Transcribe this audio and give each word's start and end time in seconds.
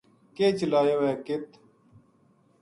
کے 0.35 0.45
چلایو 0.59 0.99
ہے 1.07 1.13
کِ 1.25 1.35